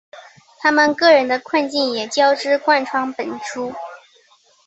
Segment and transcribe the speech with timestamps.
[0.57, 3.71] 他们个人的困境也交织贯穿本书。